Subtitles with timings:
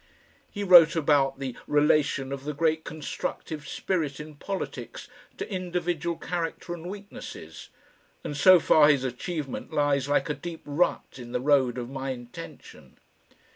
[0.49, 6.73] He wrote about the relation of the great constructive spirit in politics to individual character
[6.73, 7.69] and weaknesses,
[8.23, 12.09] and so far his achievement lies like a deep rut in the road of my
[12.09, 12.97] intention.